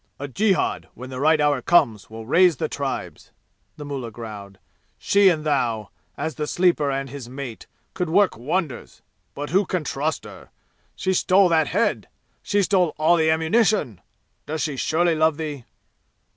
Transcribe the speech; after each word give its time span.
"A 0.17 0.27
jihad 0.27 0.89
when 0.95 1.11
the 1.11 1.19
right 1.19 1.39
hour 1.39 1.61
comes 1.61 2.09
will 2.09 2.25
raise 2.25 2.57
the 2.57 2.67
tribes," 2.67 3.29
the 3.77 3.85
mullah 3.85 4.09
growled. 4.09 4.57
"She 4.97 5.29
and 5.29 5.45
thou, 5.45 5.91
as 6.17 6.33
the 6.33 6.47
Sleeper 6.47 6.89
and 6.89 7.07
his 7.11 7.29
mate, 7.29 7.67
could 7.93 8.09
work 8.09 8.35
wonders. 8.35 9.03
But 9.35 9.51
who 9.51 9.63
can 9.63 9.83
trust 9.83 10.25
her? 10.25 10.49
She 10.95 11.13
stole 11.13 11.49
that 11.49 11.67
head! 11.67 12.07
She 12.41 12.63
stole 12.63 12.95
all 12.97 13.15
the 13.15 13.29
ammunition! 13.29 14.01
Does 14.47 14.61
she 14.63 14.75
surely 14.75 15.13
love 15.13 15.37
thee?" 15.37 15.65